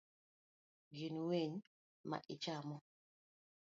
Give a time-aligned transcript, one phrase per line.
[0.95, 1.53] Gin winy
[2.09, 2.77] ma ichamo?